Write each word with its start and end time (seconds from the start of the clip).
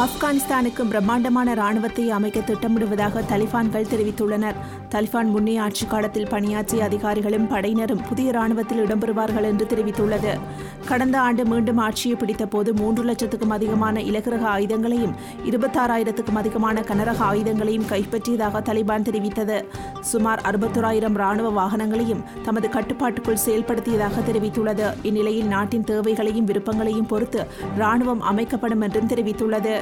ஆப்கானிஸ்தானுக்கு 0.00 0.88
பிரம்மாண்டமான 0.88 1.54
ராணுவத்தை 1.54 2.10
அமைக்க 2.10 2.40
திட்டமிடுவதாக 2.40 3.22
தலிபான்கள் 3.28 3.88
தெரிவித்துள்ளனர். 3.90 4.54
தலிபான் 4.90 5.24
முன்னே 5.24 5.56
ஆட்சி 5.56 5.86
காலத்தில் 5.86 6.28
பணியாற்றிய 6.28 6.84
அதிகாரிகளும் 6.84 7.50
படையினரும் 7.50 8.08
புதிய 8.08 8.30
ராணுவத்தில் 8.32 8.84
இடம்பெறுவார்கள் 8.84 9.42
என்று 9.42 9.66
தெரிவித்துள்ளது. 9.66 10.40
கடந்த 10.86 11.20
ஆண்டு 11.20 11.44
மீண்டும் 11.44 11.76
ஆட்சியை 11.76 12.16
பிடித்தபோது 12.16 12.72
மூன்று 12.74 13.04
லட்சத்துக்கும் 13.04 13.50
அதிகமான 13.50 14.00
இலகுரக 14.00 14.58
ஆயுதங்களையும் 14.58 15.14
இருபத்தாறாயிரத்துக்கும் 15.50 16.34
அதிகமான 16.34 16.80
கனரக 16.80 17.22
ஆயுதங்களையும் 17.32 17.86
கைப்பற்றியதாக 17.88 18.62
தலிபான் 18.70 19.06
தெரிவித்தது. 19.10 19.64
சுமார் 20.00 20.42
அறுபத்தோராயிரம் 20.50 21.14
ராணுவ 21.14 21.52
வாகனங்களையும் 21.60 22.24
தமது 22.42 22.68
கட்டுப்பாட்டுக்குள் 22.68 23.44
செயல்படுத்தியதாக 23.46 24.24
தெரிவித்துள்ளது. 24.30 24.94
இந்நிலையில் 25.02 25.46
நாட்டின் 25.46 25.84
தேவைகளையும் 25.84 26.44
விருப்பங்களையும் 26.44 27.06
பொறுத்து 27.06 27.46
ராணுவம் 27.78 28.18
அமைக்கப்படும் 28.18 28.80
என்றும் 28.80 29.08
தெரிவித்துள்ளது. 29.08 29.80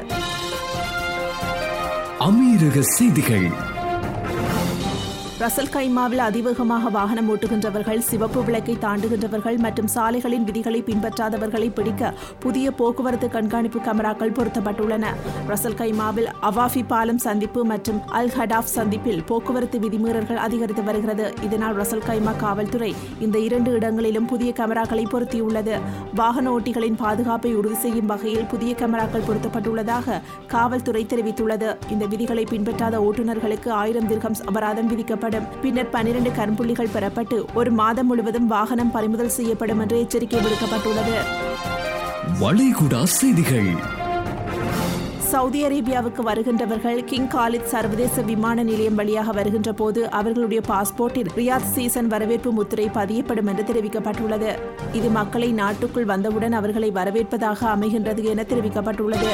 அமீரக 2.20 2.78
செய்திகள் 2.98 3.48
ரசல் 5.43 5.71
கைமாவில் 5.75 6.23
அதிவேகமாக 6.29 6.89
வாகனம் 6.89 7.29
ஓட்டுகின்றவர்கள் 7.33 7.99
சிவப்பு 7.99 8.45
விளக்கை 8.45 8.75
தாண்டுகின்றவர்கள் 8.80 9.59
மற்றும் 9.59 9.87
சாலைகளின் 9.87 10.45
விதிகளை 10.45 10.83
பின்பற்றாதவர்களை 10.83 11.75
பிடிக்க 11.75 12.15
புதிய 12.39 12.71
போக்குவரத்து 12.71 13.29
கண்காணிப்பு 13.29 13.79
கேமராக்கள் 13.79 14.33
பொருத்தப்பட்டுள்ளன. 14.39 15.05
ரசல் 15.49 15.77
கைமாவில் 15.79 16.29
அவாஃபி 16.43 16.83
பாலம் 16.87 17.19
சந்திப்பு 17.19 17.65
மற்றும் 17.65 18.01
அல் 18.09 18.30
ஹடாஃப் 18.38 18.74
சந்திப்பில் 18.74 19.23
போக்குவரத்து 19.24 19.79
விதிமீறல்கள் 19.79 20.41
அதிகரித்து 20.46 20.83
வருகிறது. 20.83 21.35
இதனால் 21.43 21.77
ரசல் 21.77 22.05
கைமா 22.09 22.37
காவல்துறை 22.37 22.95
இந்த 23.18 23.38
இரண்டு 23.38 23.73
இடங்களிலும் 23.73 24.27
புதிய 24.27 24.52
கேமராக்களை 24.61 25.07
பொருத்தியுள்ளது. 25.15 25.80
வாகன 26.15 26.59
ஓட்டிகளின் 26.59 27.01
பாதுகாப்பை 27.05 27.55
உறுதி 27.55 27.74
செய்யும் 27.74 28.07
வகையில் 28.07 28.46
புதிய 28.46 28.74
கேமராக்கள் 28.74 29.27
பொருத்தப்பட்டுள்ளதாக 29.30 30.21
காவல்துறை 30.46 31.07
தெரிவித்துள்ளது. 31.15 31.77
இந்த 31.91 32.07
விதிகளை 32.07 32.45
பின்பற்றாத 32.45 32.96
ஓட்டுநர்களுக்கு 33.09 33.68
ஆயிரம் 33.71 34.09
திர்கம்ஸ் 34.09 34.45
அபராதம் 34.46 34.87
விதிக்கப்படும் 34.87 35.29
பின்னர் 35.39 35.91
பனிரெண்டு 35.91 36.31
கரும்புள்ளிகள் 36.31 36.89
பெறப்பட்டு 36.95 37.45
ஒரு 37.55 37.71
மாதம் 37.71 38.07
முழுவதும் 38.07 38.47
வாகனம் 38.47 38.91
பறிமுதல் 38.91 39.29
செய்யப்படும் 39.29 39.79
என்று 39.79 39.99
எச்சரிக்கை 39.99 40.41
விடுக்கப்பட்டுள்ளது. 40.41 41.15
வளைகுடா 42.41 43.03
செய்திகள். 43.03 43.99
சவுதி 45.19 45.65
அரேபியாவுக்கு 45.65 46.23
வருகின்றவர்கள் 46.27 47.05
கிங் 47.05 47.29
காலித் 47.29 47.65
சர்வதேச 47.65 48.23
விமான 48.23 48.63
நிலையம் 48.63 48.95
வழியாக 48.95 49.33
வருகின்ற 49.33 49.73
போது 49.73 50.11
அவர்களுடைய 50.11 50.63
பாஸ்போர்ட்டில் 50.69 51.27
ரியாத் 51.37 51.71
சீசன் 51.73 52.07
வரவேற்பு 52.07 52.53
முத்திரை 52.53 52.91
பதியப்படும் 52.95 53.47
என்று 53.47 53.63
தெரிவிக்கப்பட்டுள்ளது. 53.63 54.59
இது 54.93 55.09
மக்களை 55.09 55.53
நாட்டுக்குள் 55.53 56.05
வந்தவுடன் 56.05 56.53
அவர்களை 56.53 56.91
வரவேற்பதாக 56.91 57.57
அமைகின்றது 57.61 58.25
என 58.25 58.43
தெரிவிக்கப்பட்டுள்ளது. 58.43 59.29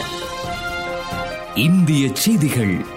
இந்திய 1.54 2.08
செய்திகள். 2.12 2.95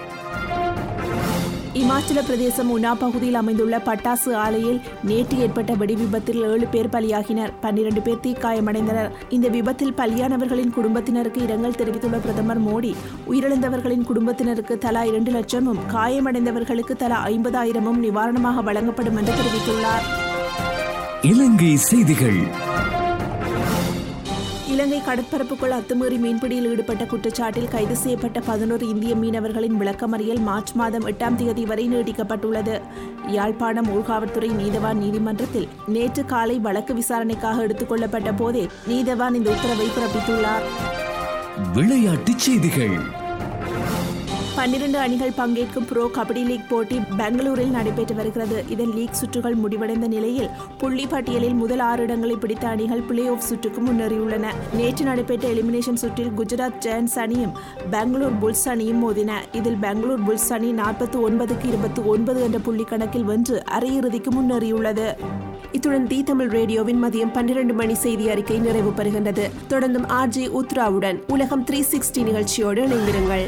இமாச்சல 1.74 2.24
பிரதேசம் 2.26 2.70
உனா 2.70 2.94
பகுதியில் 2.94 3.34
அமைந்துள்ள 3.34 3.78
பட்டாசு 3.78 4.32
ஆலையில் 4.32 4.80
நேற்று 5.02 5.38
ஏற்பட்ட 5.38 5.74
வெடி 5.74 5.94
விபத்தில் 5.94 6.42
ஏழு 6.42 6.66
பேர் 6.66 6.88
பலியாகினர். 6.88 7.52
பன்னிரண்டு 7.60 8.00
பேர் 8.00 8.18
தீக்காயமடைந்தனர். 8.22 9.10
இந்த 9.28 9.48
விபத்தில் 9.48 9.92
பலியானவர்களின் 9.92 10.70
குடும்பத்தினருக்கு 10.70 11.42
இரங்கல் 11.42 11.74
தெரிவித்துள்ள 11.74 12.16
பிரதமர் 12.16 12.64
மோடி 12.64 12.94
உயிரிழந்தவர்களின் 13.30 14.02
குடும்பத்தினருக்கு 14.02 14.78
தலா 14.78 15.04
இரண்டு 15.04 15.32
லட்சமும் 15.32 15.78
காயமடைந்தவர்களுக்கு 15.92 16.96
தலா 16.96 17.26
ஐம்பதாயிரமும் 17.26 18.02
நிவாரணமாக 18.02 18.62
வழங்கப்படும் 18.62 19.16
என்று 19.16 19.32
தெரிவித்துள்ளார். 19.32 20.06
இலங்கை 21.22 21.76
செய்திகள். 21.76 22.40
இலங்கை 24.80 25.00
கடற்பரப்புக்குள் 25.00 25.72
அத்துமீறி 25.72 26.16
மீன்பிடியில் 26.16 26.64
ஈடுபட்ட 26.64 27.04
குற்றச்சாட்டில் 27.04 27.68
கைது 27.68 27.96
செய்யப்பட்ட 27.96 28.40
பதினோரு 28.40 28.88
இந்திய 28.88 29.14
மீனவர்களின் 29.14 29.76
விளக்கமறியல் 29.80 30.40
மார்ச் 30.40 30.72
மாதம் 30.72 31.06
எட்டாம் 31.06 31.34
தேதி 31.34 31.64
வரை 31.64 31.88
நீடிக்கப்பட்டுள்ளது 31.88 32.80
யாழ்ப்பாணம் 33.26 33.86
ஊழ்காவல்துறை 33.86 34.50
நீதவான் 34.50 34.94
நீதிமன்றத்தில் 34.94 35.68
நேற்று 35.86 36.24
காலை 36.24 36.58
வழக்கு 36.58 36.94
விசாரணைக்காக 36.94 37.62
எடுத்துக் 37.62 37.88
கொள்ளப்பட்ட 37.88 38.32
போதே 38.32 38.68
நீதவான் 38.88 39.34
இந்த 39.34 39.50
உத்தரவை 39.50 39.86
பிறப்பித்துள்ளார். 39.86 40.66
விளையாட்டுச் 41.72 42.38
செய்திகள். 42.38 43.19
பன்னிரண்டு 44.56 44.98
அணிகள் 44.98 45.32
பங்கேற்கும் 45.38 45.86
ப்ரோ 45.88 46.10
கபடி 46.14 46.44
லீக் 46.44 46.68
போட்டி 46.68 47.00
பெங்களூரில் 47.16 47.70
நடைபெற்று 47.70 48.14
வருகிறது. 48.14 48.64
இதன் 48.68 48.92
லீக் 48.94 49.18
சுற்றுகள் 49.20 49.54
முடிவடைந்த 49.54 50.06
நிலையில் 50.06 50.48
புள்ளி 50.78 51.06
பட்டியலில் 51.06 51.54
முதல் 51.54 51.78
ஆறு 51.78 52.02
இடங்களை 52.02 52.36
பிடித்த 52.36 52.68
அணிகள் 52.68 53.00
பிளே 53.00 53.28
ஆஃப் 53.28 53.40
சுற்றுக்கு 53.40 53.80
முன்னேறியுள்ளன. 53.80 54.46
நேற்று 54.74 55.04
நடைபெற்ற 55.04 55.48
எலிமினேஷன் 55.48 55.94
சுற்றில் 55.94 56.30
குஜராத் 56.36 56.78
ஜெயன்ஸ் 56.78 57.18
அணியும் 57.18 57.52
பெங்களூர் 57.90 58.38
புல்ஸ் 58.42 58.68
அணியும் 58.68 59.00
மோதின. 59.02 59.30
இதில் 59.52 59.76
பெங்களூர் 59.76 60.24
புல்ஸ் 60.24 60.52
அணி 60.52 60.72
நாற்பத்தி 60.72 61.18
ஒன்பதுக்கு 61.28 61.68
இருபத்தி 61.68 62.02
ஒன்பது 62.02 62.42
என்ற 62.42 62.58
புள்ளி 62.58 62.84
கணக்கில் 62.84 63.24
வென்று 63.24 63.62
அரையிறுதிக்கு 63.78 64.30
முன்னேறியுள்ளது. 64.30 65.16
இத்துடன் 65.72 66.06
தி 66.06 66.22
தமிழ் 66.22 66.48
ரேடியோவின் 66.48 67.04
மதியம் 67.04 67.32
பன்னிரண்டு 67.32 67.74
மணி 67.74 67.94
செய்தி 67.94 68.30
அறிக்கை 68.30 68.58
நிறைவு 68.58 68.90
பெறுகின்றது. 68.90 69.50
தொடர்ந்தும் 69.68 70.08
ஆர்ஜி 70.08 70.62
உத்ராவுடன் 70.62 71.20
உலகம் 71.28 71.64
த்ரீ 71.64 71.82
சிக்ஸ்டி 71.92 72.22
நிகழ்ச்சியோடு 72.22 72.86
இணைந்திருங்கள். 72.86 73.46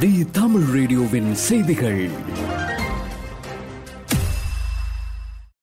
தி 0.00 0.26
தமிழ் 0.32 0.62
ரேடியோவின் 0.62 1.34
செய்திகள். 1.34 2.10